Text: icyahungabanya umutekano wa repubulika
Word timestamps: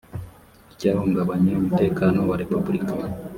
icyahungabanya 0.73 1.51
umutekano 1.59 2.19
wa 2.29 2.35
repubulika 2.41 2.93